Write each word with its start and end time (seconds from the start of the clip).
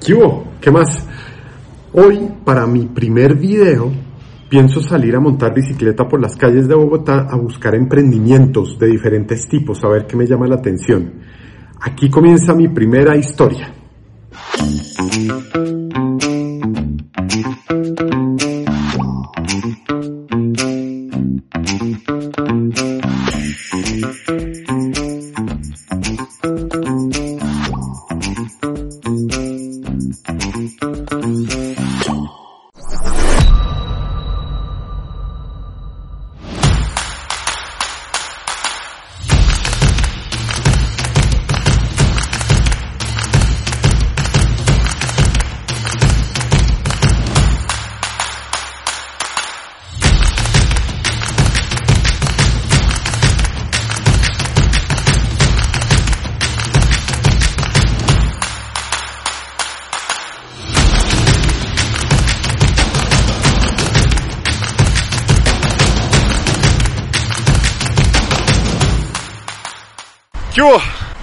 ¿Qué? 0.00 0.14
¿Qué 0.60 0.70
más? 0.70 1.06
Hoy, 1.92 2.28
para 2.44 2.66
mi 2.66 2.86
primer 2.86 3.34
video, 3.36 3.92
pienso 4.48 4.80
salir 4.80 5.14
a 5.14 5.20
montar 5.20 5.54
bicicleta 5.54 6.08
por 6.08 6.20
las 6.20 6.36
calles 6.36 6.66
de 6.68 6.74
Bogotá 6.74 7.26
a 7.30 7.36
buscar 7.36 7.74
emprendimientos 7.74 8.78
de 8.78 8.88
diferentes 8.88 9.46
tipos, 9.48 9.82
a 9.84 9.88
ver 9.88 10.06
qué 10.06 10.16
me 10.16 10.26
llama 10.26 10.46
la 10.46 10.56
atención. 10.56 11.12
Aquí 11.80 12.10
comienza 12.10 12.54
mi 12.54 12.68
primera 12.68 13.16
historia. 13.16 13.72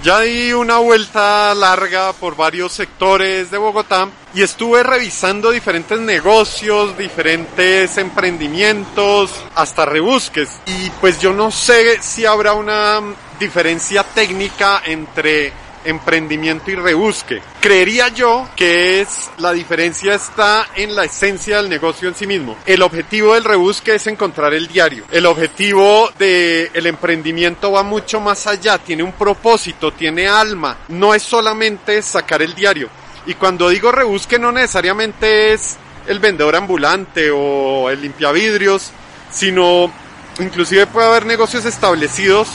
Ya 0.02 0.20
di 0.20 0.50
una 0.54 0.78
vuelta 0.78 1.54
larga 1.54 2.14
por 2.14 2.36
varios 2.36 2.72
sectores 2.72 3.50
de 3.50 3.58
Bogotá 3.58 4.08
y 4.32 4.40
estuve 4.40 4.82
revisando 4.82 5.50
diferentes 5.50 6.00
negocios, 6.00 6.96
diferentes 6.96 7.98
emprendimientos, 7.98 9.34
hasta 9.54 9.84
rebusques. 9.84 10.48
Y 10.64 10.88
pues 11.02 11.20
yo 11.20 11.34
no 11.34 11.50
sé 11.50 12.00
si 12.00 12.24
habrá 12.24 12.54
una 12.54 13.02
diferencia 13.38 14.04
técnica 14.04 14.80
entre 14.86 15.52
emprendimiento 15.86 16.70
y 16.70 16.74
rebusque. 16.74 17.40
Creería 17.60 18.08
yo 18.08 18.48
que 18.56 19.00
es 19.00 19.30
la 19.38 19.52
diferencia 19.52 20.14
está 20.14 20.68
en 20.74 20.94
la 20.94 21.04
esencia 21.04 21.56
del 21.58 21.68
negocio 21.68 22.08
en 22.08 22.14
sí 22.14 22.26
mismo. 22.26 22.56
El 22.66 22.82
objetivo 22.82 23.34
del 23.34 23.44
rebusque 23.44 23.94
es 23.94 24.06
encontrar 24.06 24.54
el 24.54 24.68
diario. 24.68 25.04
El 25.10 25.26
objetivo 25.26 26.10
del 26.18 26.70
el 26.74 26.86
emprendimiento 26.86 27.72
va 27.72 27.82
mucho 27.82 28.20
más 28.20 28.46
allá, 28.46 28.78
tiene 28.78 29.02
un 29.02 29.12
propósito, 29.12 29.92
tiene 29.92 30.28
alma. 30.28 30.78
No 30.88 31.14
es 31.14 31.22
solamente 31.22 32.02
sacar 32.02 32.42
el 32.42 32.54
diario. 32.54 32.88
Y 33.26 33.34
cuando 33.34 33.68
digo 33.68 33.90
rebusque 33.90 34.38
no 34.38 34.52
necesariamente 34.52 35.52
es 35.52 35.76
el 36.06 36.20
vendedor 36.20 36.54
ambulante 36.54 37.30
o 37.32 37.90
el 37.90 38.00
limpiavidrios, 38.00 38.92
sino 39.30 39.92
inclusive 40.38 40.86
puede 40.86 41.08
haber 41.08 41.26
negocios 41.26 41.64
establecidos 41.64 42.48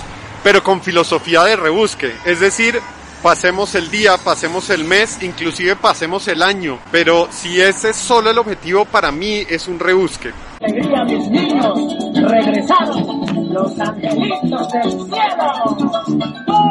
pero 0.44 0.64
con 0.64 0.82
filosofía 0.82 1.44
de 1.44 1.56
rebusque, 1.56 2.14
es 2.26 2.40
decir, 2.40 2.80
pasemos 3.22 3.76
el 3.76 3.90
día, 3.90 4.18
pasemos 4.18 4.70
el 4.70 4.84
mes, 4.84 5.22
inclusive 5.22 5.76
pasemos 5.76 6.28
el 6.28 6.42
año. 6.42 6.80
Pero 6.92 7.28
si 7.32 7.62
ese 7.62 7.92
es 7.92 7.96
solo 7.96 8.30
el 8.30 8.38
objetivo, 8.38 8.86
para 8.86 9.12
mí 9.12 9.46
es 9.50 9.68
un 9.68 9.80
rebusque. 9.80 10.32
Mis 10.62 11.30
niños, 11.30 11.80
regresaron 12.14 13.54
los 13.54 13.80
angelitos 13.80 14.72
del 14.72 14.92
cielo. 14.92 16.71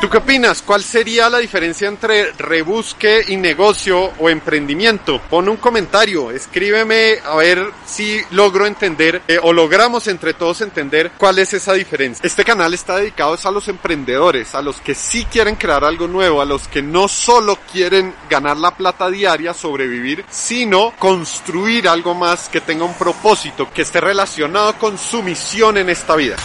¿Tú 0.00 0.08
qué 0.08 0.18
opinas? 0.18 0.62
¿Cuál 0.62 0.82
sería 0.82 1.28
la 1.28 1.38
diferencia 1.38 1.88
entre 1.88 2.32
rebusque 2.32 3.22
y 3.28 3.36
negocio 3.36 4.12
o 4.18 4.28
emprendimiento? 4.28 5.20
Pon 5.30 5.48
un 5.48 5.56
comentario, 5.56 6.30
escríbeme 6.30 7.18
a 7.24 7.36
ver 7.36 7.70
si 7.86 8.20
logro 8.30 8.66
entender 8.66 9.22
eh, 9.28 9.38
o 9.42 9.52
logramos 9.52 10.06
entre 10.08 10.34
todos 10.34 10.60
entender 10.60 11.12
cuál 11.18 11.38
es 11.38 11.54
esa 11.54 11.74
diferencia. 11.74 12.26
Este 12.26 12.44
canal 12.44 12.74
está 12.74 12.96
dedicado 12.96 13.36
a 13.42 13.50
los 13.50 13.68
emprendedores, 13.68 14.54
a 14.54 14.62
los 14.62 14.80
que 14.80 14.94
sí 14.94 15.24
quieren 15.24 15.56
crear 15.56 15.84
algo 15.84 16.06
nuevo, 16.08 16.40
a 16.40 16.44
los 16.44 16.68
que 16.68 16.82
no 16.82 17.08
solo 17.08 17.58
quieren 17.72 18.14
ganar 18.28 18.56
la 18.56 18.76
plata 18.76 19.10
diaria, 19.10 19.54
sobrevivir, 19.54 20.24
sino 20.30 20.92
construir 20.98 21.88
algo 21.88 22.14
más 22.14 22.48
que 22.48 22.60
tenga 22.60 22.84
un 22.84 22.94
propósito, 22.94 23.70
que 23.72 23.82
esté 23.82 24.00
relacionado 24.00 24.74
con 24.78 24.98
su 24.98 25.22
misión 25.22 25.78
en 25.78 25.90
esta 25.90 26.16
vida 26.16 26.36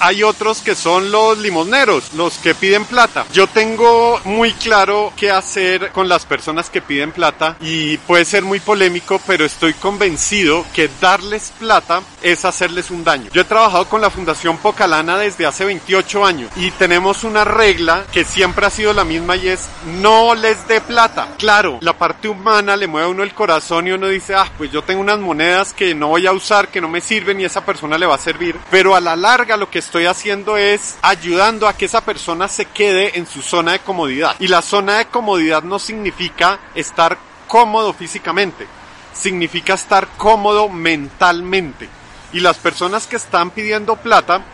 hay 0.00 0.22
otros 0.22 0.60
que 0.60 0.74
son 0.74 1.10
los 1.10 1.38
limoneros, 1.38 2.14
los 2.14 2.38
que 2.38 2.54
piden 2.54 2.84
plata. 2.84 3.26
Yo 3.32 3.46
tengo 3.46 4.20
muy 4.24 4.52
claro 4.52 5.12
qué 5.16 5.30
hacer 5.30 5.92
con 5.92 6.08
las 6.08 6.24
personas 6.24 6.70
que 6.70 6.82
piden 6.82 7.12
plata 7.12 7.56
y 7.60 7.98
puede 7.98 8.24
ser 8.24 8.42
muy 8.42 8.60
polémico, 8.60 9.20
pero 9.26 9.44
estoy 9.44 9.74
convencido 9.74 10.64
que 10.74 10.88
darles 11.00 11.52
plata 11.58 12.02
es 12.22 12.44
hacerles 12.44 12.90
un 12.90 13.04
daño. 13.04 13.30
Yo 13.32 13.42
he 13.42 13.44
trabajado 13.44 13.86
con 13.88 14.00
la 14.00 14.10
Fundación 14.10 14.58
Pocalana 14.58 15.18
desde 15.18 15.46
hace 15.46 15.64
28 15.64 16.24
años 16.24 16.50
y 16.56 16.70
tenemos 16.72 17.24
una 17.24 17.44
regla 17.44 18.04
que 18.12 18.24
siempre 18.24 18.66
ha 18.66 18.70
sido 18.70 18.92
la 18.92 19.04
misma 19.04 19.36
y 19.36 19.48
es 19.48 19.68
no 20.00 20.34
les 20.34 20.66
dé 20.66 20.80
plata. 20.80 21.28
Claro, 21.38 21.78
la 21.80 21.96
parte 21.96 22.28
humana 22.28 22.76
le 22.76 22.86
mueve 22.86 23.06
a 23.06 23.10
uno 23.10 23.22
el 23.22 23.34
corazón 23.34 23.86
y 23.86 23.92
uno 23.92 24.08
dice, 24.08 24.34
ah, 24.34 24.50
pues 24.56 24.70
yo 24.70 24.82
tengo 24.82 25.00
unas 25.00 25.18
monedas 25.18 25.72
que 25.72 25.94
no 25.94 26.08
voy 26.08 26.26
a 26.26 26.32
usar, 26.32 26.68
que 26.68 26.80
no 26.80 26.88
me 26.88 27.00
sirven 27.00 27.40
y 27.40 27.44
esa 27.44 27.64
persona 27.64 27.98
le 27.98 28.06
va 28.06 28.14
a 28.14 28.18
servir. 28.18 28.56
Pero 28.70 28.94
a 28.94 29.00
la 29.00 29.16
larga 29.16 29.56
lo 29.56 29.70
que 29.70 29.78
estoy 29.90 30.06
haciendo 30.06 30.56
es 30.56 30.98
ayudando 31.02 31.66
a 31.66 31.72
que 31.72 31.86
esa 31.86 32.02
persona 32.02 32.46
se 32.46 32.66
quede 32.66 33.18
en 33.18 33.26
su 33.26 33.42
zona 33.42 33.72
de 33.72 33.80
comodidad. 33.80 34.36
Y 34.38 34.46
la 34.46 34.62
zona 34.62 34.98
de 34.98 35.06
comodidad 35.06 35.64
no 35.64 35.80
significa 35.80 36.60
estar 36.76 37.18
cómodo 37.48 37.92
físicamente, 37.92 38.68
significa 39.12 39.74
estar 39.74 40.06
cómodo 40.16 40.68
mentalmente. 40.68 41.88
Y 42.32 42.38
las 42.38 42.58
personas 42.58 43.08
que 43.08 43.16
están 43.16 43.50
pidiendo 43.50 43.96
plata 43.96 44.44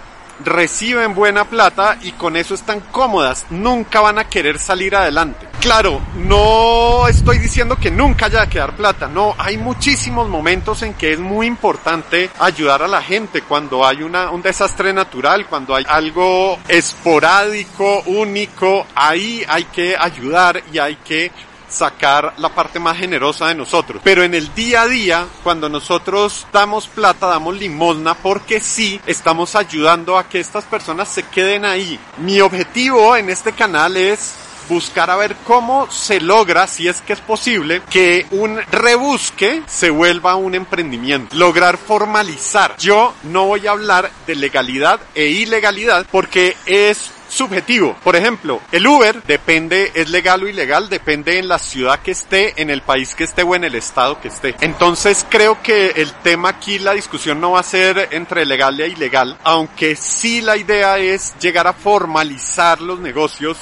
reciben 0.45 1.15
buena 1.15 1.45
plata 1.45 1.99
y 2.03 2.13
con 2.13 2.37
eso 2.37 2.55
están 2.55 2.81
cómodas, 2.81 3.47
nunca 3.51 4.01
van 4.01 4.19
a 4.19 4.29
querer 4.29 4.59
salir 4.59 4.95
adelante. 4.95 5.47
Claro, 5.61 6.01
no 6.17 7.09
estoy 7.09 7.39
diciendo 7.39 7.77
que 7.77 7.91
nunca 7.91 8.27
haya 8.27 8.47
que 8.47 8.59
dar 8.59 8.77
plata, 8.77 9.09
no, 9.09 9.35
hay 9.39 9.57
muchísimos 9.57 10.29
momentos 10.29 10.83
en 10.83 10.95
que 10.95 11.13
es 11.13 11.19
muy 11.19 11.47
importante 11.47 12.31
ayudar 12.39 12.83
a 12.83 12.89
la 12.89 13.03
gente 13.03 13.43
cuando 13.43 13.85
hay 13.85 14.03
una, 14.03 14.31
un 14.31 14.43
desastre 14.43 14.93
natural, 14.93 15.47
cuando 15.47 15.75
hay 15.75 15.85
algo 15.89 16.59
esporádico, 16.69 18.03
único, 18.07 18.87
ahí 18.95 19.45
hay 19.49 19.65
que 19.65 19.97
ayudar 19.99 20.63
y 20.73 20.79
hay 20.79 20.97
que 20.97 21.33
sacar 21.69 22.35
la 22.39 22.51
parte 22.51 22.79
más 22.79 22.97
generosa 22.97 23.49
de 23.49 23.55
nosotros. 23.55 24.01
Pero 24.05 24.23
en 24.23 24.35
el 24.35 24.55
día 24.55 24.83
a 24.83 24.89
día, 24.89 25.27
cuando 25.43 25.69
nosotros 25.69 26.47
damos 26.53 26.87
plata, 26.89 27.27
damos 27.27 27.57
limosna, 27.57 28.15
porque 28.15 28.61
sí 28.61 29.01
estamos 29.07 29.55
ayudando 29.55 30.19
a 30.19 30.29
que 30.29 30.41
estas 30.41 30.65
personas 30.65 31.09
se 31.09 31.23
queden 31.25 31.65
ahí. 31.65 31.99
Mi 32.19 32.41
objetivo 32.41 33.17
en 33.17 33.31
este 33.31 33.53
canal 33.53 33.97
es 33.97 34.35
buscar 34.69 35.11
a 35.11 35.17
ver 35.17 35.37
cómo 35.45 35.91
se 35.91 36.21
logra, 36.21 36.67
si 36.67 36.89
es 36.89 37.01
que 37.01 37.13
es 37.13 37.21
posible, 37.21 37.83
que 37.91 38.27
un 38.31 38.61
rebusque 38.71 39.63
se 39.67 39.91
vuelva 39.91 40.37
un 40.37 40.55
emprendimiento. 40.55 41.37
Lograr 41.37 41.77
formalizar. 41.77 42.77
Yo 42.79 43.15
no 43.25 43.47
voy 43.47 43.67
a 43.67 43.73
hablar 43.73 44.11
de 44.27 44.35
legalidad 44.35 45.01
e 45.15 45.27
ilegalidad 45.27 46.07
porque 46.11 46.57
es 46.67 47.11
subjetivo. 47.29 47.97
Por 48.03 48.17
ejemplo, 48.17 48.61
el 48.73 48.87
Uber 48.87 49.23
depende, 49.25 49.93
es 49.95 50.11
legal 50.11 50.43
o 50.43 50.49
ilegal, 50.49 50.89
depende 50.89 51.39
en 51.39 51.49
la 51.49 51.59
ciudad 51.59 52.01
que 52.01 52.13
esté, 52.13 52.61
en 52.61 52.71
el 52.71 52.83
país 52.83 53.15
que 53.15 53.25
esté 53.25 53.43
o 53.43 53.55
en 53.55 53.65
el 53.65 53.75
estado 53.75 54.21
que 54.21 54.29
esté. 54.29 54.55
Entonces 54.61 55.27
creo 55.29 55.63
que 55.63 55.93
el 55.97 56.13
tema 56.13 56.51
aquí, 56.51 56.79
la 56.79 56.93
discusión 56.93 57.41
no 57.41 57.53
va 57.53 57.61
a 57.61 57.65
ser 57.65 58.09
entre 58.13 58.45
legal 58.47 58.81
e 58.81 58.89
ilegal, 58.89 59.37
aunque 59.45 59.97
sí 59.97 60.41
la 60.41 60.57
idea 60.57 60.99
es 60.99 61.35
llegar 61.41 61.67
a 61.67 61.73
formalizar 61.73 62.81
los 62.81 62.99
negocios 63.01 63.59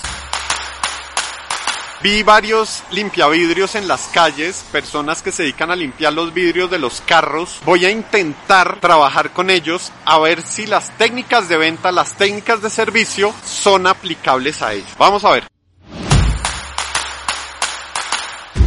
Vi 2.04 2.22
varios 2.22 2.82
limpiavidrios 2.90 3.74
en 3.76 3.88
las 3.88 4.08
calles, 4.08 4.62
personas 4.70 5.22
que 5.22 5.32
se 5.32 5.42
dedican 5.42 5.70
a 5.70 5.74
limpiar 5.74 6.12
los 6.12 6.34
vidrios 6.34 6.70
de 6.70 6.78
los 6.78 7.00
carros. 7.00 7.60
Voy 7.64 7.86
a 7.86 7.90
intentar 7.90 8.78
trabajar 8.78 9.30
con 9.30 9.48
ellos 9.48 9.90
a 10.04 10.18
ver 10.18 10.42
si 10.42 10.66
las 10.66 10.90
técnicas 10.98 11.48
de 11.48 11.56
venta, 11.56 11.90
las 11.92 12.12
técnicas 12.12 12.60
de 12.60 12.68
servicio 12.68 13.32
son 13.46 13.86
aplicables 13.86 14.60
a 14.60 14.74
ellos. 14.74 14.90
Vamos 14.98 15.24
a 15.24 15.30
ver. 15.30 15.44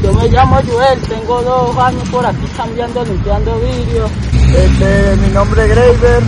me 0.01 0.29
llamo 0.29 0.59
Joel, 0.67 0.99
tengo 1.01 1.39
dos 1.43 1.77
años 1.77 2.09
por 2.09 2.25
aquí 2.25 2.47
cambiando, 2.57 3.05
limpiando 3.05 3.59
vidrios. 3.59 4.11
Este, 4.55 5.15
mi 5.17 5.27
nombre 5.27 5.63
es 5.63 5.69
Graver, 5.69 6.23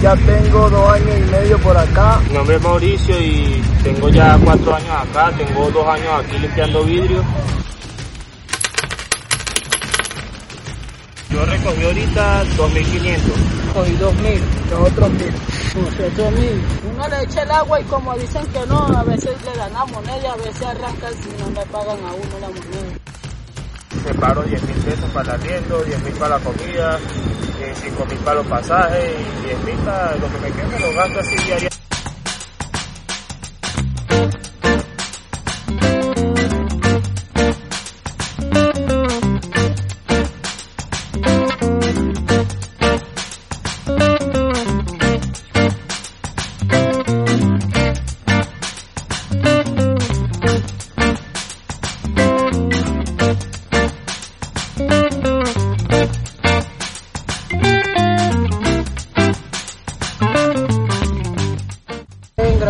ya 0.00 0.16
tengo 0.16 0.70
dos 0.70 0.88
años 0.90 1.16
y 1.18 1.30
medio 1.30 1.58
por 1.58 1.76
acá. 1.76 2.20
Mi 2.28 2.34
nombre 2.34 2.56
es 2.56 2.62
Mauricio 2.62 3.20
y 3.20 3.62
tengo 3.82 4.08
ya 4.08 4.38
cuatro 4.42 4.74
años 4.74 4.90
acá, 4.90 5.32
tengo 5.36 5.70
dos 5.70 5.86
años 5.86 6.08
aquí 6.24 6.38
limpiando 6.38 6.82
vidrios. 6.84 7.24
Yo 11.30 11.46
recogí 11.46 11.82
ahorita 11.84 12.42
2.500. 12.56 13.20
Cogí 13.72 13.92
2.000, 13.92 14.40
Nosotros 14.70 15.10
mil. 15.10 15.32
nosotros 15.76 16.32
1.000. 16.34 16.60
Uno 16.92 17.08
le 17.08 17.22
echa 17.22 17.42
el 17.42 17.50
agua 17.52 17.80
y 17.80 17.84
como 17.84 18.14
dicen 18.16 18.44
que 18.48 18.66
no, 18.66 18.78
a 18.88 19.02
veces 19.04 19.36
le 19.44 19.56
dan 19.56 19.72
la 19.72 19.84
moneda 19.86 20.18
y 20.22 20.26
a 20.26 20.34
veces 20.36 20.62
arrancan 20.62 21.14
si 21.14 21.28
no 21.40 21.50
le 21.50 21.66
pagan 21.66 21.98
a 22.04 22.12
uno 22.14 22.38
la 22.40 22.48
moneda. 22.48 22.99
Separo 24.04 24.42
10 24.42 24.62
mil 24.62 24.76
pesos 24.76 25.10
para 25.10 25.34
el 25.34 25.40
arriendo, 25.40 25.82
10 25.82 26.02
mil 26.02 26.14
para 26.14 26.38
la 26.38 26.44
comida, 26.44 26.98
eh, 27.60 27.74
5 27.82 28.06
mil 28.06 28.18
para 28.18 28.36
los 28.36 28.46
pasajes 28.46 29.14
y 29.42 29.46
10 29.46 29.64
mil 29.64 29.76
para 29.84 30.16
lo 30.16 30.32
que 30.32 30.38
me 30.38 30.50
quede, 30.52 30.66
me 30.66 30.78
lo 30.80 30.94
gasto 30.94 31.20
así 31.20 31.36
diario. 31.44 31.68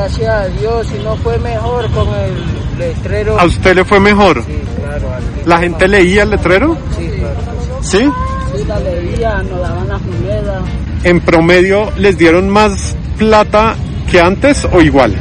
Gracias 0.00 0.28
a 0.30 0.46
Dios, 0.46 0.86
si 0.86 0.98
no 1.04 1.14
fue 1.16 1.38
mejor 1.40 1.90
con 1.90 2.08
el 2.08 2.78
letrero. 2.78 3.38
¿A 3.38 3.44
usted 3.44 3.74
le 3.74 3.84
fue 3.84 4.00
mejor? 4.00 4.42
Sí, 4.46 4.52
claro. 4.80 5.08
¿La 5.44 5.58
gente 5.58 5.84
más- 5.86 5.90
leía 5.90 6.22
el 6.22 6.30
letrero? 6.30 6.78
Sí, 6.96 7.06
claro. 7.18 7.36
¿Sí? 7.82 7.98
Sí, 7.98 8.10
Sí, 8.56 8.64
la 8.66 8.80
leía, 8.80 9.42
nos 9.42 9.60
daban 9.60 9.88
las 9.88 10.00
monedas. 10.00 10.62
¿En 11.04 11.20
promedio 11.20 11.90
les 11.98 12.16
dieron 12.16 12.48
más 12.48 12.96
plata 13.18 13.74
que 14.10 14.20
antes 14.22 14.66
o 14.72 14.80
igual? 14.80 15.14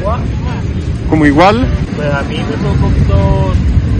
Igual. 0.00 0.20
Como 1.08 1.24
igual, 1.24 1.66
Pues 1.96 2.12
a 2.12 2.22
mí 2.24 2.36
me 2.36 2.56
fue 2.58 2.70
un 2.72 2.78
poquito 2.78 3.52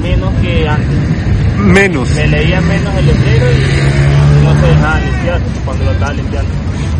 menos 0.02 0.34
que 0.42 0.68
antes. 0.68 1.56
menos. 1.56 2.10
Me 2.10 2.26
leía 2.28 2.60
menos 2.60 2.94
el 2.94 3.06
letrero 3.06 3.46
y 3.52 4.44
no 4.44 4.60
se 4.60 4.66
dejaba 4.66 5.00
limpiar 5.00 5.40
cuando 5.64 5.84
lo 5.86 5.90
estaba 5.92 6.12
limpiando. 6.12 6.50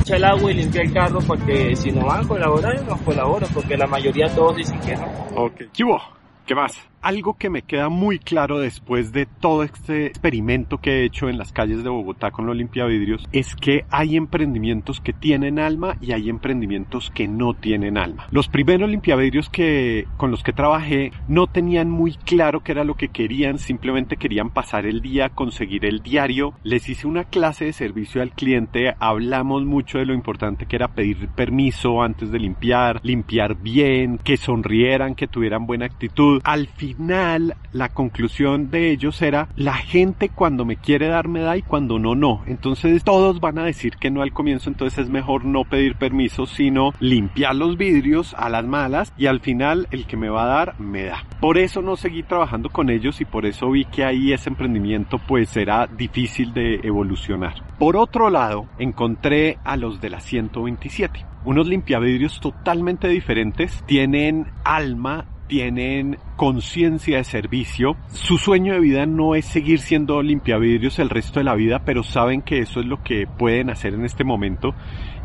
Echa 0.06 0.18
el 0.18 0.24
agua 0.24 0.52
y 0.52 0.54
limpia 0.54 0.82
el 0.82 0.92
carro 0.92 1.18
porque 1.26 1.74
si 1.74 1.90
no 1.90 2.06
van 2.06 2.24
a 2.24 2.28
colaborar, 2.28 2.80
no 2.84 2.96
colaboran 2.98 3.50
porque 3.52 3.76
la 3.76 3.88
mayoría 3.88 4.32
todos 4.32 4.54
dicen 4.54 4.78
que 4.78 4.94
no. 4.94 5.04
Ok. 5.34 5.62
¿Qué 5.72 5.82
hubo? 5.82 6.00
¿Qué 6.46 6.54
más? 6.54 6.78
Algo 7.06 7.34
que 7.34 7.50
me 7.50 7.62
queda 7.62 7.88
muy 7.88 8.18
claro 8.18 8.58
después 8.58 9.12
de 9.12 9.26
todo 9.26 9.62
este 9.62 10.06
experimento 10.06 10.78
que 10.78 10.90
he 10.90 11.04
hecho 11.04 11.28
en 11.28 11.38
las 11.38 11.52
calles 11.52 11.84
de 11.84 11.88
Bogotá 11.88 12.32
con 12.32 12.46
los 12.46 12.56
limpiavidrios 12.56 13.22
es 13.30 13.54
que 13.54 13.84
hay 13.90 14.16
emprendimientos 14.16 15.00
que 15.00 15.12
tienen 15.12 15.60
alma 15.60 15.98
y 16.00 16.10
hay 16.10 16.28
emprendimientos 16.28 17.12
que 17.14 17.28
no 17.28 17.54
tienen 17.54 17.96
alma. 17.96 18.26
Los 18.32 18.48
primeros 18.48 18.90
limpiavidrios 18.90 19.48
que 19.48 20.08
con 20.16 20.32
los 20.32 20.42
que 20.42 20.52
trabajé 20.52 21.12
no 21.28 21.46
tenían 21.46 21.90
muy 21.90 22.14
claro 22.14 22.64
qué 22.64 22.72
era 22.72 22.82
lo 22.82 22.96
que 22.96 23.06
querían, 23.06 23.60
simplemente 23.60 24.16
querían 24.16 24.50
pasar 24.50 24.84
el 24.84 25.00
día, 25.00 25.28
conseguir 25.28 25.84
el 25.84 26.02
diario. 26.02 26.54
Les 26.64 26.88
hice 26.88 27.06
una 27.06 27.22
clase 27.22 27.66
de 27.66 27.72
servicio 27.72 28.20
al 28.20 28.32
cliente, 28.32 28.96
hablamos 28.98 29.64
mucho 29.64 29.98
de 29.98 30.06
lo 30.06 30.12
importante 30.12 30.66
que 30.66 30.74
era 30.74 30.88
pedir 30.88 31.28
permiso 31.28 32.02
antes 32.02 32.32
de 32.32 32.40
limpiar, 32.40 32.98
limpiar 33.04 33.54
bien, 33.54 34.18
que 34.18 34.36
sonrieran, 34.36 35.14
que 35.14 35.28
tuvieran 35.28 35.68
buena 35.68 35.86
actitud. 35.86 36.40
Al 36.42 36.66
la 36.98 37.88
conclusión 37.90 38.70
de 38.70 38.90
ellos 38.90 39.20
era, 39.22 39.48
la 39.56 39.74
gente 39.74 40.28
cuando 40.28 40.64
me 40.64 40.76
quiere 40.76 41.08
dar 41.08 41.28
me 41.28 41.40
da 41.40 41.56
y 41.56 41.62
cuando 41.62 41.98
no, 41.98 42.14
no. 42.14 42.42
Entonces 42.46 43.04
todos 43.04 43.40
van 43.40 43.58
a 43.58 43.64
decir 43.64 43.96
que 43.96 44.10
no 44.10 44.22
al 44.22 44.32
comienzo, 44.32 44.70
entonces 44.70 44.98
es 44.98 45.10
mejor 45.10 45.44
no 45.44 45.64
pedir 45.64 45.96
permiso, 45.96 46.46
sino 46.46 46.92
limpiar 47.00 47.54
los 47.54 47.76
vidrios 47.76 48.34
a 48.38 48.48
las 48.48 48.64
malas 48.64 49.12
y 49.16 49.26
al 49.26 49.40
final 49.40 49.88
el 49.90 50.06
que 50.06 50.16
me 50.16 50.28
va 50.28 50.44
a 50.44 50.46
dar, 50.46 50.80
me 50.80 51.04
da. 51.04 51.24
Por 51.40 51.58
eso 51.58 51.82
no 51.82 51.96
seguí 51.96 52.22
trabajando 52.22 52.70
con 52.70 52.90
ellos 52.90 53.20
y 53.20 53.24
por 53.24 53.46
eso 53.46 53.70
vi 53.70 53.84
que 53.84 54.04
ahí 54.04 54.32
ese 54.32 54.48
emprendimiento 54.48 55.18
pues 55.18 55.56
era 55.56 55.86
difícil 55.86 56.52
de 56.52 56.80
evolucionar. 56.82 57.54
Por 57.78 57.96
otro 57.96 58.30
lado, 58.30 58.66
encontré 58.78 59.58
a 59.64 59.76
los 59.76 60.00
de 60.00 60.10
la 60.10 60.20
127. 60.20 61.24
Unos 61.44 61.68
limpiavidrios 61.68 62.40
totalmente 62.40 63.06
diferentes, 63.08 63.84
tienen 63.86 64.46
alma, 64.64 65.26
tienen 65.46 66.18
conciencia 66.36 67.16
de 67.16 67.24
servicio. 67.24 67.96
Su 68.08 68.38
sueño 68.38 68.74
de 68.74 68.80
vida 68.80 69.06
no 69.06 69.34
es 69.34 69.46
seguir 69.46 69.80
siendo 69.80 70.22
limpiavidrios 70.22 70.98
el 70.98 71.10
resto 71.10 71.40
de 71.40 71.44
la 71.44 71.54
vida, 71.54 71.82
pero 71.84 72.02
saben 72.02 72.42
que 72.42 72.60
eso 72.60 72.80
es 72.80 72.86
lo 72.86 73.02
que 73.02 73.26
pueden 73.26 73.70
hacer 73.70 73.94
en 73.94 74.04
este 74.04 74.24
momento 74.24 74.74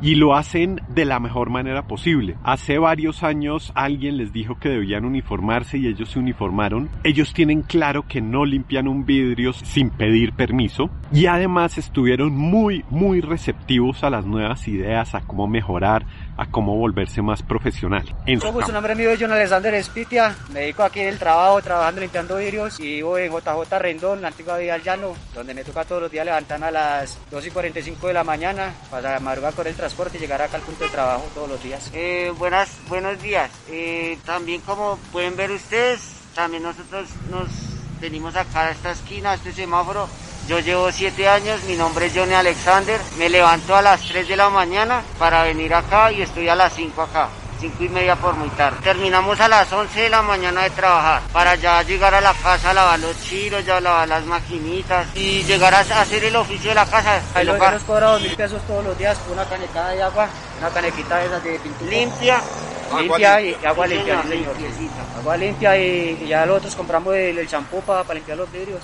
y 0.02 0.16
lo 0.16 0.36
hacen 0.36 0.81
de 0.90 1.06
la 1.06 1.19
mejor 1.19 1.50
manera 1.50 1.84
posible. 1.84 2.36
Hace 2.44 2.80
varios 2.80 3.24
años 3.24 3.72
alguien 3.75 4.18
les 4.18 4.34
dijo 4.34 4.58
que 4.58 4.69
debían 4.69 5.06
uniformarse 5.06 5.78
y 5.78 5.88
ellos 5.88 6.10
se 6.10 6.19
uniformaron. 6.19 6.90
Ellos 7.04 7.34
tienen 7.34 7.62
claro 7.62 8.08
que 8.08 8.22
no 8.22 8.46
limpian 8.46 8.88
un 8.88 9.06
vidrio 9.06 9.54
sin 9.54 9.92
pedir 9.92 10.34
permiso 10.34 10.90
y 11.12 11.28
además 11.28 11.78
estuvieron 11.78 12.36
muy 12.36 12.84
muy 12.90 13.22
receptivos 13.22 14.04
a 14.04 14.10
las 14.10 14.25
nuevas 14.25 14.68
ideas, 14.68 15.13
a 15.13 15.22
cómo 15.22 15.48
mejorar, 15.48 16.06
a 16.38 16.48
cómo 16.48 16.75
volverse 16.75 17.22
más 17.22 17.44
profesional. 17.44 18.04
En 18.25 18.40
su 18.40 18.52
campo. 18.52 18.72
nombre 18.72 18.96
mío 18.96 19.12
es 19.12 19.19
John 19.22 19.31
Alexander 19.31 19.74
Espitia, 19.75 20.36
me 20.54 20.62
dedico 20.62 20.84
aquí 20.84 21.00
el 21.07 21.19
trabajo, 21.19 21.62
trabajando 21.62 22.01
limpiando 22.01 22.38
vidrios 22.38 22.80
y 22.80 22.95
vivo 22.95 23.18
en 23.18 23.31
JJ 23.31 23.80
Rendón, 23.80 24.21
la 24.21 24.30
antigua 24.30 24.57
Vía 24.57 24.75
al 24.75 24.83
Llano, 24.83 25.15
donde 25.33 25.53
me 25.53 25.63
toca 25.63 25.86
todos 25.86 26.01
los 26.01 26.12
días 26.12 26.25
levantarme 26.25 26.68
a 26.68 26.71
las 26.71 27.18
2 27.30 27.48
y 27.48 27.51
45 27.51 28.07
de 28.07 28.13
la 28.13 28.24
mañana 28.24 28.74
para 28.89 29.19
madrugar 29.19 29.53
con 29.53 29.68
el 29.68 29.75
transporte 29.75 30.18
y 30.18 30.21
llegar 30.21 30.42
acá 30.42 30.57
al 30.57 30.63
punto 30.63 30.83
de 30.83 30.89
trabajo 30.89 31.24
todos 31.33 31.50
los 31.50 31.63
días. 31.63 31.89
Eh, 31.94 32.31
buenas, 32.38 32.69
buenos 32.88 33.21
días. 33.21 33.51
Eh, 33.69 34.18
también 34.25 34.62
como 34.62 34.98
pueden 35.12 35.36
ver 35.36 35.51
ustedes, 35.51 36.01
también 36.36 36.63
nosotros 36.63 37.09
nos 37.30 37.48
venimos 38.00 38.36
acá 38.36 38.68
a 38.68 38.71
esta 38.71 38.92
esquina, 38.92 39.31
a 39.31 39.36
este 39.36 39.53
semáforo. 39.53 40.07
Yo 40.48 40.59
llevo 40.59 40.92
siete 40.92 41.27
años, 41.27 41.63
mi 41.65 41.75
nombre 41.75 42.08
es 42.08 42.13
Johnny 42.15 42.34
Alexander. 42.34 43.00
Me 43.17 43.29
levanto 43.29 43.75
a 43.75 43.81
las 43.81 44.01
3 44.01 44.27
de 44.27 44.36
la 44.36 44.50
mañana 44.50 45.03
para 45.20 45.43
venir 45.43 45.74
acá 45.74 46.12
y 46.12 46.24
estoy 46.24 46.50
a 46.50 46.55
las 46.55 46.74
5 46.74 47.01
acá. 47.01 47.29
Cinco 47.62 47.84
y 47.84 47.89
media 47.89 48.15
por 48.15 48.34
muy 48.34 48.50
tarde. 48.50 48.80
Terminamos 48.84 49.39
a 49.39 49.48
las 49.48 49.72
11 49.72 50.01
de 50.01 50.10
la 50.10 50.24
mañana 50.24 50.63
de 50.63 50.72
trabajar 50.72 51.22
para 51.32 51.53
ya 51.53 51.84
llegar 51.84 52.12
a 52.12 52.20
la 52.20 52.34
casa, 52.34 52.74
lavar 52.74 52.98
los 52.98 53.15
chiros, 53.22 53.63
ya 53.63 53.80
lavar 53.80 54.08
las 54.08 54.25
maquinitas 54.25 55.06
y 55.15 55.44
llegar 55.44 55.72
a 55.75 55.82
hacer 55.82 56.24
el 56.24 56.36
oficio 56.36 56.70
de 56.70 56.75
la 56.75 56.88
casa. 56.88 57.22
El 57.36 57.51
hogar. 57.51 57.74
nos 57.74 57.84
cobra 57.84 58.08
dos 58.13 58.22
mil 58.24 58.36
pesos 58.36 58.60
todos 58.65 58.84
los 58.84 58.98
días 58.98 59.15
por 59.20 59.34
una 59.34 59.46
canecada 59.46 59.91
de 59.91 60.01
agua, 60.01 60.27
una 60.58 60.70
canequita 60.72 61.18
de 61.18 61.25
esas 61.27 61.44
de 61.44 61.60
pintura. 61.60 61.91
Limpia, 61.91 62.41
limpia 63.00 63.41
y 63.41 63.58
agua 63.63 63.86
limpia, 63.86 64.24
señor. 64.24 64.56
Agua 65.20 65.38
limpia 65.38 65.77
y, 65.77 66.25
ya 66.27 66.48
nosotros 66.48 66.75
compramos 66.75 67.13
el, 67.13 67.38
el 67.38 67.48
champú 67.48 67.80
para, 67.82 68.03
para 68.03 68.15
limpiar 68.15 68.39
los 68.39 68.51
vidrios. 68.51 68.82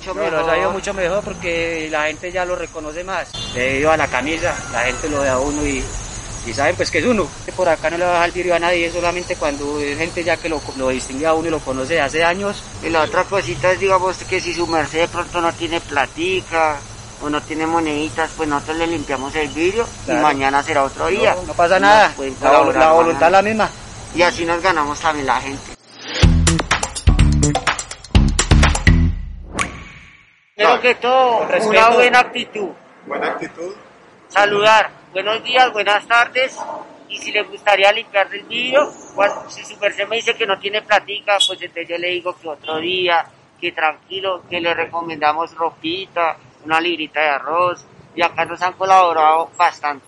Mucho 0.00 0.14
No, 0.14 0.22
nos 0.22 0.32
mejor. 0.32 0.50
ha 0.50 0.58
ido 0.58 0.70
mucho 0.70 0.94
mejor 0.94 1.22
porque 1.24 1.88
la 1.90 2.04
gente 2.04 2.32
ya 2.32 2.44
lo 2.44 2.56
reconoce 2.56 3.04
más. 3.04 3.28
Debido 3.54 3.92
a 3.92 3.96
la 3.96 4.06
camisa, 4.08 4.54
la 4.72 4.80
gente 4.80 5.08
lo 5.08 5.20
ve 5.20 5.28
a 5.28 5.38
uno 5.38 5.64
y, 5.66 5.84
y 6.46 6.52
saben 6.54 6.74
pues 6.76 6.90
que 6.90 6.98
es 6.98 7.04
uno. 7.04 7.28
Por 7.54 7.68
acá 7.68 7.90
no 7.90 7.98
le 7.98 8.04
baja 8.06 8.24
el 8.24 8.32
vidrio 8.32 8.54
a 8.54 8.58
nadie, 8.58 8.90
solamente 8.90 9.36
cuando 9.36 9.78
es 9.80 9.98
gente 9.98 10.24
ya 10.24 10.36
que 10.38 10.48
lo, 10.48 10.60
lo 10.76 10.88
distingue 10.88 11.26
a 11.26 11.34
uno 11.34 11.48
y 11.48 11.50
lo 11.50 11.58
conoce 11.60 11.94
de 11.94 12.00
hace 12.00 12.24
años. 12.24 12.62
Y 12.82 12.88
la 12.88 13.02
otra 13.02 13.24
cosita 13.24 13.70
es, 13.72 13.78
digamos, 13.80 14.16
que 14.18 14.40
si 14.40 14.54
su 14.54 14.66
merced 14.66 15.00
de 15.00 15.08
pronto 15.08 15.40
no 15.40 15.52
tiene 15.52 15.80
platica 15.80 16.76
o 17.22 17.28
no 17.28 17.42
tiene 17.42 17.66
moneditas, 17.66 18.30
pues 18.36 18.48
nosotros 18.48 18.78
le 18.78 18.86
limpiamos 18.86 19.34
el 19.34 19.48
vidrio 19.48 19.86
Claro. 20.06 20.20
y 20.20 20.22
mañana 20.22 20.62
será 20.62 20.84
otro 20.84 21.08
día. 21.08 21.34
No, 21.34 21.42
no 21.42 21.52
pasa 21.52 21.78
nada, 21.78 22.14
la, 22.40 22.50
la 22.72 22.92
voluntad 22.92 23.26
es 23.28 23.32
la 23.32 23.42
misma. 23.42 23.68
Y 24.14 24.22
así 24.22 24.44
nos 24.46 24.62
ganamos 24.62 24.98
también 24.98 25.26
la 25.26 25.40
gente. 25.40 25.76
Que 30.80 30.94
todo, 30.94 31.46
una 31.66 31.90
buena 31.90 32.20
actitud. 32.20 32.70
Buena 33.06 33.26
actitud. 33.28 33.74
Saludar, 34.28 34.90
buenos 35.12 35.44
días, 35.44 35.70
buenas 35.72 36.06
tardes. 36.06 36.58
Y 37.08 37.18
si 37.18 37.32
le 37.32 37.42
gustaría 37.42 37.92
limpiar 37.92 38.32
el 38.32 38.44
vidrio, 38.44 38.90
si 39.48 39.62
su 39.62 39.76
merced 39.78 40.08
me 40.08 40.16
dice 40.16 40.34
que 40.34 40.46
no 40.46 40.58
tiene 40.58 40.80
platica, 40.80 41.36
pues 41.46 41.60
entonces 41.60 41.86
yo 41.86 41.98
le 41.98 42.08
digo 42.08 42.34
que 42.40 42.48
otro 42.48 42.78
día, 42.78 43.26
que 43.60 43.72
tranquilo, 43.72 44.42
que 44.48 44.58
le 44.58 44.72
recomendamos 44.72 45.54
ropita, 45.54 46.38
una 46.64 46.80
librita 46.80 47.20
de 47.20 47.28
arroz. 47.28 47.84
Y 48.14 48.22
acá 48.22 48.46
nos 48.46 48.62
han 48.62 48.72
colaborado 48.72 49.50
bastante. 49.58 50.06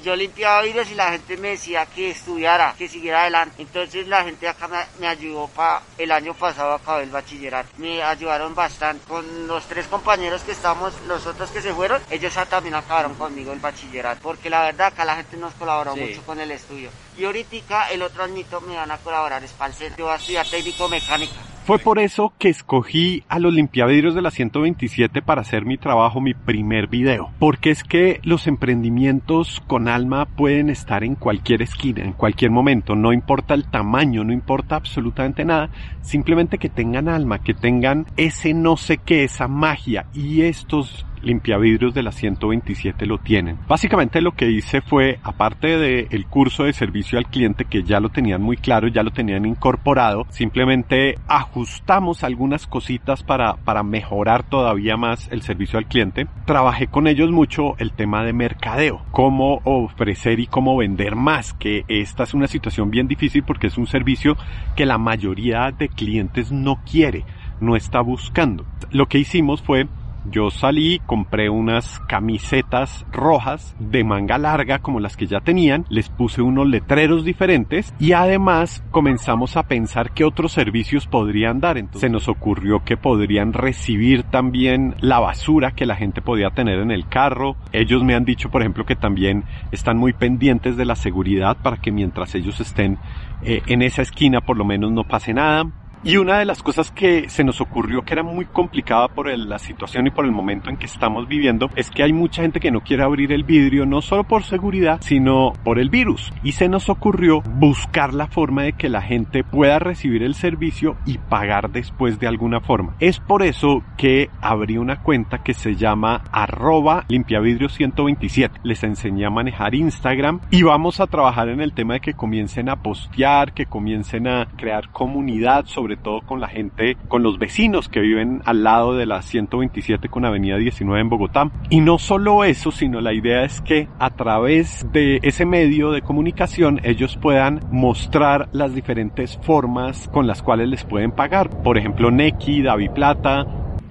Y 0.00 0.02
yo 0.02 0.16
limpiaba 0.16 0.62
vidrios 0.62 0.90
y 0.90 0.94
la 0.94 1.10
gente 1.12 1.36
me 1.36 1.50
decía 1.50 1.84
que 1.84 2.10
estudiara, 2.10 2.74
que 2.78 2.88
siguiera 2.88 3.22
adelante. 3.22 3.60
Entonces 3.60 4.08
la 4.08 4.24
gente 4.24 4.48
acá 4.48 4.66
me, 4.66 4.78
me 4.98 5.06
ayudó 5.06 5.46
para 5.48 5.82
el 5.98 6.10
año 6.10 6.32
pasado 6.32 6.72
acabar 6.72 7.02
el 7.02 7.10
bachillerato. 7.10 7.68
Me 7.76 8.02
ayudaron 8.02 8.54
bastante. 8.54 9.06
Con 9.06 9.46
los 9.46 9.66
tres 9.66 9.86
compañeros 9.88 10.42
que 10.42 10.52
estamos, 10.52 10.94
los 11.06 11.26
otros 11.26 11.50
que 11.50 11.60
se 11.60 11.74
fueron, 11.74 12.00
ellos 12.08 12.32
también 12.48 12.76
acabaron 12.76 13.14
conmigo 13.14 13.52
el 13.52 13.60
bachillerato. 13.60 14.22
Porque 14.22 14.48
la 14.48 14.62
verdad 14.62 14.86
acá 14.86 15.04
la 15.04 15.16
gente 15.16 15.36
nos 15.36 15.52
colaboró 15.54 15.94
mucho 15.94 16.22
con 16.22 16.40
el 16.40 16.50
estudio. 16.50 16.90
Y 17.18 17.24
ahorita 17.26 17.90
el 17.90 18.00
otro 18.00 18.24
añito 18.24 18.62
me 18.62 18.76
van 18.76 18.90
a 18.90 18.96
colaborar 18.98 19.44
es 19.44 19.52
para 19.52 19.70
el 19.70 19.76
centro. 19.76 19.98
Yo 19.98 20.04
voy 20.06 20.14
a 20.14 20.16
estudiar 20.16 20.46
técnico 20.46 20.88
mecánica. 20.88 21.49
Fue 21.64 21.78
por 21.78 21.98
eso 21.98 22.32
que 22.38 22.48
escogí 22.48 23.22
a 23.28 23.38
los 23.38 23.52
limpiavidrios 23.52 24.14
de 24.14 24.22
la 24.22 24.30
127 24.30 25.22
para 25.22 25.42
hacer 25.42 25.64
mi 25.64 25.76
trabajo, 25.76 26.20
mi 26.20 26.34
primer 26.34 26.88
video. 26.88 27.30
Porque 27.38 27.70
es 27.70 27.84
que 27.84 28.18
los 28.24 28.46
emprendimientos 28.46 29.62
con 29.66 29.86
alma 29.86 30.24
pueden 30.24 30.70
estar 30.70 31.04
en 31.04 31.14
cualquier 31.14 31.62
esquina, 31.62 32.02
en 32.02 32.14
cualquier 32.14 32.50
momento. 32.50 32.96
No 32.96 33.12
importa 33.12 33.54
el 33.54 33.70
tamaño, 33.70 34.24
no 34.24 34.32
importa 34.32 34.76
absolutamente 34.76 35.44
nada. 35.44 35.70
Simplemente 36.00 36.58
que 36.58 36.70
tengan 36.70 37.08
alma, 37.08 37.42
que 37.42 37.54
tengan 37.54 38.06
ese 38.16 38.54
no 38.54 38.76
sé 38.76 38.98
qué, 38.98 39.24
esa 39.24 39.46
magia. 39.46 40.06
Y 40.14 40.42
estos 40.42 41.06
limpiavidrios 41.22 41.94
de 41.94 42.02
la 42.02 42.12
127 42.12 43.06
lo 43.06 43.18
tienen. 43.18 43.58
Básicamente 43.68 44.20
lo 44.20 44.32
que 44.32 44.50
hice 44.50 44.80
fue, 44.80 45.18
aparte 45.22 45.78
del 45.78 46.08
el 46.10 46.26
curso 46.26 46.64
de 46.64 46.72
servicio 46.72 47.18
al 47.18 47.26
cliente 47.26 47.64
que 47.64 47.82
ya 47.82 48.00
lo 48.00 48.08
tenían 48.08 48.42
muy 48.42 48.56
claro, 48.56 48.88
ya 48.88 49.02
lo 49.02 49.10
tenían 49.10 49.46
incorporado, 49.46 50.26
simplemente 50.30 51.18
ajustamos 51.28 52.24
algunas 52.24 52.66
cositas 52.66 53.22
para, 53.22 53.54
para 53.56 53.82
mejorar 53.82 54.42
todavía 54.42 54.96
más 54.96 55.28
el 55.30 55.42
servicio 55.42 55.78
al 55.78 55.86
cliente. 55.86 56.26
Trabajé 56.46 56.86
con 56.88 57.06
ellos 57.06 57.30
mucho 57.30 57.76
el 57.78 57.92
tema 57.92 58.24
de 58.24 58.32
mercadeo, 58.32 59.02
cómo 59.10 59.60
ofrecer 59.64 60.40
y 60.40 60.46
cómo 60.46 60.76
vender 60.76 61.16
más, 61.16 61.52
que 61.54 61.84
esta 61.88 62.24
es 62.24 62.34
una 62.34 62.46
situación 62.46 62.90
bien 62.90 63.08
difícil 63.08 63.42
porque 63.42 63.68
es 63.68 63.78
un 63.78 63.86
servicio 63.86 64.36
que 64.76 64.86
la 64.86 64.98
mayoría 64.98 65.70
de 65.70 65.88
clientes 65.88 66.52
no 66.52 66.80
quiere, 66.84 67.24
no 67.60 67.76
está 67.76 68.00
buscando. 68.00 68.64
Lo 68.90 69.06
que 69.06 69.18
hicimos 69.18 69.62
fue 69.62 69.86
yo 70.24 70.50
salí, 70.50 71.00
compré 71.06 71.48
unas 71.48 72.00
camisetas 72.00 73.06
rojas 73.12 73.74
de 73.78 74.04
manga 74.04 74.38
larga 74.38 74.80
como 74.80 75.00
las 75.00 75.16
que 75.16 75.26
ya 75.26 75.40
tenían, 75.40 75.86
les 75.88 76.08
puse 76.08 76.42
unos 76.42 76.68
letreros 76.68 77.24
diferentes 77.24 77.94
y 77.98 78.12
además 78.12 78.82
comenzamos 78.90 79.56
a 79.56 79.64
pensar 79.64 80.12
qué 80.12 80.24
otros 80.24 80.52
servicios 80.52 81.06
podrían 81.06 81.60
dar. 81.60 81.78
Entonces 81.78 82.02
se 82.02 82.08
nos 82.08 82.28
ocurrió 82.28 82.84
que 82.84 82.96
podrían 82.96 83.52
recibir 83.52 84.22
también 84.24 84.94
la 85.00 85.20
basura 85.20 85.72
que 85.72 85.86
la 85.86 85.96
gente 85.96 86.22
podía 86.22 86.50
tener 86.50 86.78
en 86.78 86.90
el 86.90 87.06
carro. 87.08 87.56
Ellos 87.72 88.02
me 88.02 88.14
han 88.14 88.24
dicho, 88.24 88.50
por 88.50 88.62
ejemplo, 88.62 88.84
que 88.84 88.96
también 88.96 89.44
están 89.72 89.96
muy 89.98 90.12
pendientes 90.12 90.76
de 90.76 90.84
la 90.84 90.96
seguridad 90.96 91.56
para 91.62 91.78
que 91.78 91.92
mientras 91.92 92.34
ellos 92.34 92.60
estén 92.60 92.98
eh, 93.42 93.62
en 93.66 93.82
esa 93.82 94.02
esquina 94.02 94.40
por 94.40 94.56
lo 94.56 94.64
menos 94.64 94.92
no 94.92 95.04
pase 95.04 95.32
nada. 95.32 95.64
Y 96.02 96.16
una 96.16 96.38
de 96.38 96.46
las 96.46 96.62
cosas 96.62 96.90
que 96.90 97.28
se 97.28 97.44
nos 97.44 97.60
ocurrió 97.60 98.02
que 98.02 98.14
era 98.14 98.22
muy 98.22 98.46
complicada 98.46 99.08
por 99.08 99.28
la 99.28 99.58
situación 99.58 100.06
y 100.06 100.10
por 100.10 100.24
el 100.24 100.32
momento 100.32 100.70
en 100.70 100.78
que 100.78 100.86
estamos 100.86 101.28
viviendo 101.28 101.68
es 101.76 101.90
que 101.90 102.02
hay 102.02 102.14
mucha 102.14 102.40
gente 102.40 102.58
que 102.58 102.70
no 102.70 102.80
quiere 102.80 103.02
abrir 103.02 103.32
el 103.32 103.44
vidrio 103.44 103.84
no 103.84 104.00
solo 104.00 104.24
por 104.24 104.42
seguridad, 104.42 104.98
sino 105.02 105.52
por 105.62 105.78
el 105.78 105.90
virus. 105.90 106.32
Y 106.42 106.52
se 106.52 106.70
nos 106.70 106.88
ocurrió 106.88 107.42
buscar 107.42 108.14
la 108.14 108.28
forma 108.28 108.62
de 108.62 108.72
que 108.72 108.88
la 108.88 109.02
gente 109.02 109.44
pueda 109.44 109.78
recibir 109.78 110.22
el 110.22 110.34
servicio 110.34 110.96
y 111.04 111.18
pagar 111.18 111.70
después 111.70 112.18
de 112.18 112.28
alguna 112.28 112.60
forma. 112.60 112.96
Es 112.98 113.20
por 113.20 113.42
eso 113.42 113.82
que 113.98 114.30
abrí 114.40 114.78
una 114.78 115.02
cuenta 115.02 115.42
que 115.42 115.52
se 115.52 115.76
llama 115.76 116.22
arroba 116.32 117.04
limpiavidrio 117.08 117.68
127. 117.68 118.60
Les 118.62 118.82
enseñé 118.84 119.26
a 119.26 119.30
manejar 119.30 119.74
Instagram 119.74 120.40
y 120.50 120.62
vamos 120.62 120.98
a 121.00 121.06
trabajar 121.08 121.50
en 121.50 121.60
el 121.60 121.74
tema 121.74 121.94
de 121.94 122.00
que 122.00 122.14
comiencen 122.14 122.70
a 122.70 122.76
postear, 122.76 123.52
que 123.52 123.66
comiencen 123.66 124.26
a 124.28 124.46
crear 124.56 124.88
comunidad 124.88 125.66
sobre 125.66 125.89
sobre 125.90 126.02
todo 126.04 126.20
con 126.20 126.40
la 126.40 126.46
gente, 126.46 126.96
con 127.08 127.24
los 127.24 127.40
vecinos 127.40 127.88
que 127.88 127.98
viven 127.98 128.42
al 128.44 128.62
lado 128.62 128.94
de 128.94 129.06
la 129.06 129.22
127 129.22 130.08
con 130.08 130.24
Avenida 130.24 130.56
19 130.56 131.00
en 131.00 131.08
Bogotá. 131.08 131.50
Y 131.68 131.80
no 131.80 131.98
solo 131.98 132.44
eso, 132.44 132.70
sino 132.70 133.00
la 133.00 133.12
idea 133.12 133.42
es 133.42 133.60
que 133.60 133.88
a 133.98 134.10
través 134.10 134.86
de 134.92 135.18
ese 135.22 135.46
medio 135.46 135.90
de 135.90 136.02
comunicación 136.02 136.80
ellos 136.84 137.16
puedan 137.16 137.60
mostrar 137.72 138.48
las 138.52 138.72
diferentes 138.72 139.36
formas 139.42 140.08
con 140.12 140.28
las 140.28 140.44
cuales 140.44 140.68
les 140.68 140.84
pueden 140.84 141.10
pagar. 141.10 141.50
Por 141.64 141.76
ejemplo, 141.76 142.12
Neki, 142.12 142.62
David 142.62 142.90
Plata, 142.92 143.44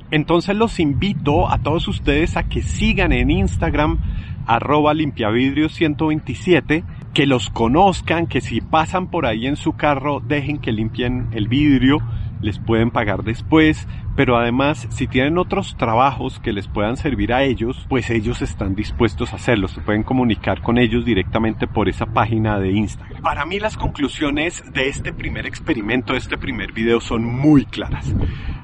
entonces 0.09 0.55
los 0.55 0.79
invito 0.79 1.51
a 1.51 1.57
todos 1.57 1.89
ustedes 1.89 2.37
a 2.37 2.43
que 2.43 2.61
sigan 2.61 3.11
en 3.11 3.29
Instagram 3.29 3.99
arroba 4.47 4.93
limpiavidrio 4.93 5.67
127 5.67 6.85
que 7.19 7.25
los 7.25 7.49
conozcan, 7.49 8.27
que 8.27 8.39
si 8.39 8.61
pasan 8.61 9.07
por 9.07 9.25
ahí 9.25 9.45
en 9.45 9.57
su 9.57 9.73
carro 9.73 10.21
dejen 10.21 10.57
que 10.57 10.71
limpien 10.71 11.27
el 11.33 11.49
vidrio, 11.49 11.97
les 12.39 12.59
pueden 12.59 12.91
pagar 12.91 13.23
después, 13.23 13.89
pero 14.15 14.37
además 14.37 14.87
si 14.89 15.05
tienen 15.05 15.37
otros 15.37 15.75
trabajos 15.75 16.39
que 16.39 16.53
les 16.53 16.69
puedan 16.69 16.95
servir 16.95 17.33
a 17.33 17.43
ellos, 17.43 17.85
pues 17.89 18.09
ellos 18.09 18.41
están 18.41 18.73
dispuestos 18.73 19.33
a 19.33 19.35
hacerlo, 19.35 19.67
se 19.67 19.81
pueden 19.81 20.03
comunicar 20.03 20.61
con 20.61 20.77
ellos 20.77 21.03
directamente 21.03 21.67
por 21.67 21.89
esa 21.89 22.05
página 22.05 22.57
de 22.57 22.71
Instagram. 22.71 23.21
Para 23.21 23.45
mí 23.45 23.59
las 23.59 23.75
conclusiones 23.75 24.63
de 24.71 24.87
este 24.87 25.11
primer 25.11 25.45
experimento, 25.45 26.13
de 26.13 26.19
este 26.19 26.37
primer 26.37 26.71
video 26.71 27.01
son 27.01 27.25
muy 27.25 27.65
claras. 27.65 28.15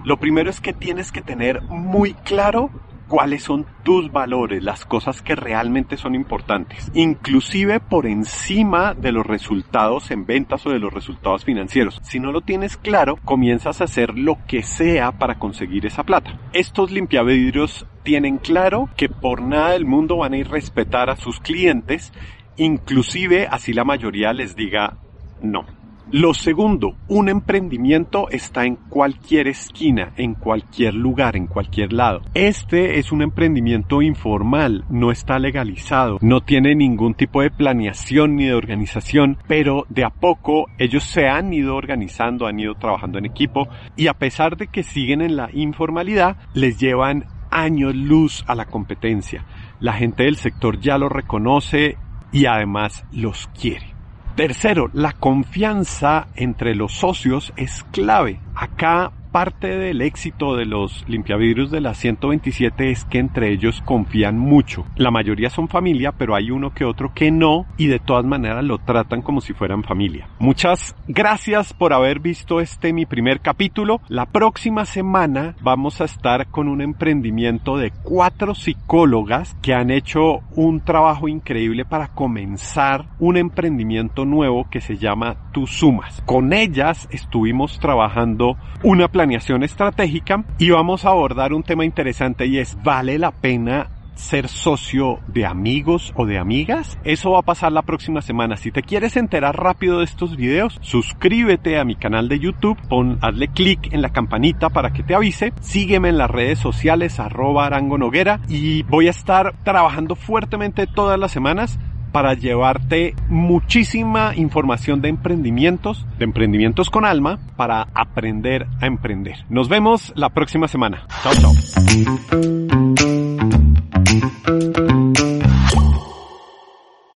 Lo 0.05 0.15
primero 0.15 0.49
es 0.49 0.61
que 0.61 0.71
tienes 0.71 1.11
que 1.11 1.21
tener 1.21 1.61
muy 1.63 2.13
claro 2.13 2.69
cuáles 3.07 3.43
son 3.43 3.65
tus 3.83 4.11
valores, 4.11 4.63
las 4.63 4.85
cosas 4.85 5.21
que 5.21 5.35
realmente 5.35 5.97
son 5.97 6.15
importantes, 6.15 6.91
inclusive 6.93 7.79
por 7.79 8.05
encima 8.05 8.93
de 8.93 9.11
los 9.11 9.25
resultados 9.25 10.11
en 10.11 10.25
ventas 10.25 10.65
o 10.65 10.71
de 10.71 10.79
los 10.79 10.93
resultados 10.93 11.45
financieros. 11.45 11.99
Si 12.03 12.19
no 12.19 12.31
lo 12.31 12.41
tienes 12.41 12.77
claro, 12.77 13.17
comienzas 13.23 13.81
a 13.81 13.85
hacer 13.85 14.17
lo 14.17 14.37
que 14.47 14.63
sea 14.63 15.13
para 15.13 15.39
conseguir 15.39 15.85
esa 15.85 16.03
plata. 16.03 16.39
Estos 16.53 16.91
limpiavidrios 16.91 17.85
tienen 18.03 18.37
claro 18.37 18.89
que 18.95 19.09
por 19.09 19.41
nada 19.41 19.71
del 19.71 19.85
mundo 19.85 20.17
van 20.17 20.33
a 20.33 20.37
ir 20.37 20.47
a 20.47 20.51
respetar 20.51 21.09
a 21.09 21.15
sus 21.15 21.39
clientes, 21.39 22.13
inclusive 22.57 23.47
así 23.49 23.73
la 23.73 23.83
mayoría 23.83 24.33
les 24.33 24.55
diga 24.55 24.97
no. 25.41 25.65
Lo 26.11 26.35
segundo, 26.35 26.95
un 27.07 27.29
emprendimiento 27.29 28.29
está 28.29 28.63
en 28.63 28.75
cualquier 28.75 29.47
esquina, 29.47 30.13
en 30.17 30.35
cualquier 30.35 30.93
lugar, 30.93 31.35
en 31.35 31.47
cualquier 31.47 31.93
lado. 31.93 32.21
Este 32.35 32.99
es 32.99 33.11
un 33.11 33.23
emprendimiento 33.23 34.03
informal, 34.03 34.85
no 34.87 35.09
está 35.09 35.39
legalizado, 35.39 36.19
no 36.21 36.41
tiene 36.41 36.75
ningún 36.75 37.15
tipo 37.15 37.41
de 37.41 37.49
planeación 37.49 38.35
ni 38.35 38.45
de 38.45 38.53
organización, 38.53 39.39
pero 39.47 39.87
de 39.89 40.03
a 40.03 40.11
poco 40.11 40.67
ellos 40.77 41.03
se 41.03 41.27
han 41.27 41.51
ido 41.51 41.75
organizando, 41.75 42.45
han 42.45 42.59
ido 42.59 42.75
trabajando 42.75 43.17
en 43.17 43.25
equipo 43.25 43.67
y 43.95 44.05
a 44.05 44.13
pesar 44.13 44.57
de 44.57 44.67
que 44.67 44.83
siguen 44.83 45.23
en 45.23 45.35
la 45.35 45.49
informalidad, 45.53 46.37
les 46.53 46.79
llevan 46.79 47.25
años 47.49 47.95
luz 47.95 48.43
a 48.47 48.53
la 48.53 48.65
competencia. 48.65 49.43
La 49.79 49.93
gente 49.93 50.23
del 50.23 50.35
sector 50.35 50.79
ya 50.79 50.99
lo 50.99 51.09
reconoce 51.09 51.97
y 52.31 52.45
además 52.45 53.05
los 53.11 53.47
quiere. 53.59 53.94
Tercero, 54.35 54.89
la 54.91 55.13
confianza 55.13 56.27
entre 56.35 56.75
los 56.75 56.91
socios 56.91 57.53
es 57.55 57.85
clave. 57.91 58.37
Acá 58.53 59.13
parte 59.35 59.67
del 59.67 59.99
éxito 59.99 60.55
de 60.55 60.65
los 60.65 61.03
limpiavidrios 61.09 61.69
de 61.69 61.81
la 61.81 61.93
127 61.93 62.89
es 62.89 63.03
que 63.03 63.19
entre 63.19 63.51
ellos 63.51 63.81
confían 63.83 64.39
mucho. 64.39 64.85
La 64.95 65.11
mayoría 65.11 65.49
son 65.49 65.67
familia, 65.67 66.13
pero 66.13 66.35
hay 66.35 66.51
uno 66.51 66.73
que 66.73 66.85
otro 66.85 67.11
que 67.13 67.31
no 67.31 67.65
y 67.75 67.87
de 67.87 67.99
todas 67.99 68.23
maneras 68.23 68.63
lo 68.63 68.77
tratan 68.77 69.21
como 69.21 69.41
si 69.41 69.51
fueran 69.51 69.83
familia. 69.83 70.29
Muchas 70.39 70.95
gracias 71.09 71.73
por 71.73 71.91
haber 71.91 72.21
visto 72.21 72.61
este 72.61 72.93
mi 72.93 73.05
primer 73.05 73.41
capítulo. 73.41 73.99
La 74.07 74.25
próxima 74.25 74.85
semana 74.85 75.57
vamos 75.61 75.99
a 75.99 76.05
estar 76.05 76.47
con 76.47 76.69
un 76.69 76.79
emprendimiento 76.79 77.75
de 77.75 77.91
cuatro 78.03 78.55
psicólogas 78.55 79.57
que 79.61 79.73
han 79.73 79.91
hecho 79.91 80.43
un 80.55 80.79
trabajo 80.79 81.27
increíble 81.27 81.83
para 81.83 82.07
comenzar 82.07 83.07
un 83.19 83.35
emprendimiento 83.35 84.23
nuevo 84.23 84.69
que 84.69 84.79
se 84.79 84.95
llama 84.95 85.44
Tu 85.55 85.67
Sumas. 85.67 86.21
Con 86.25 86.51
ellas 86.51 87.07
estuvimos 87.11 87.79
trabajando 87.79 88.57
una 88.83 89.07
planeación 89.07 89.63
estratégica 89.63 90.43
y 90.57 90.71
vamos 90.71 91.05
a 91.05 91.11
abordar 91.11 91.53
un 91.53 91.63
tema 91.63 91.85
interesante 91.85 92.45
y 92.45 92.57
es, 92.57 92.77
¿vale 92.83 93.17
la 93.17 93.31
pena 93.31 93.89
ser 94.15 94.49
socio 94.49 95.19
de 95.27 95.45
amigos 95.45 96.11
o 96.17 96.25
de 96.25 96.39
amigas? 96.39 96.97
Eso 97.05 97.31
va 97.31 97.39
a 97.39 97.43
pasar 97.43 97.71
la 97.71 97.83
próxima 97.83 98.21
semana. 98.21 98.57
Si 98.57 98.69
te 98.69 98.81
quieres 98.81 99.15
enterar 99.15 99.55
rápido 99.55 99.99
de 99.99 100.03
estos 100.03 100.35
videos, 100.35 100.77
suscríbete 100.81 101.79
a 101.79 101.85
mi 101.85 101.95
canal 101.95 102.27
de 102.27 102.39
YouTube, 102.39 102.77
pon, 102.89 103.21
clic 103.53 103.93
en 103.93 104.01
la 104.01 104.09
campanita 104.09 104.69
para 104.69 104.91
que 104.91 105.03
te 105.03 105.15
avise, 105.15 105.53
sígueme 105.61 106.09
en 106.09 106.17
las 106.17 106.29
redes 106.29 106.59
sociales 106.59 107.17
arroba 107.21 107.65
arango 107.65 107.97
noguera 107.97 108.41
y 108.49 108.83
voy 108.83 109.07
a 109.07 109.11
estar 109.11 109.53
trabajando 109.63 110.15
fuertemente 110.15 110.85
todas 110.85 111.17
las 111.17 111.31
semanas 111.31 111.79
para 112.15 112.33
llevarte 112.33 113.13
muchísima 113.27 114.37
información 114.37 115.01
de 115.01 115.09
emprendimientos, 115.09 116.05
de 116.17 116.23
emprendimientos 116.23 116.89
con 116.89 117.03
alma, 117.03 117.39
para 117.57 117.89
aprender 117.93 118.67
a 118.79 118.85
emprender. 118.87 119.43
Nos 119.49 119.67
vemos 119.67 120.13
la 120.15 120.29
próxima 120.29 120.69
semana. 120.69 121.05
Chao, 121.23 121.33
chao. 121.41 121.51